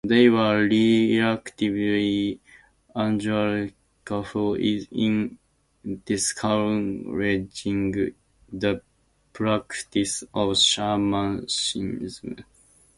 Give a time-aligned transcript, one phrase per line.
[0.03, 2.39] They were relatively
[2.95, 5.37] unsuccessful in
[6.05, 8.15] discouraging
[8.51, 8.81] the
[9.31, 12.31] practice of shamanism.